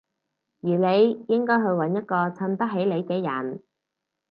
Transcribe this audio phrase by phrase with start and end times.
[0.61, 3.61] 而你應該去搵一個襯得起你嘅人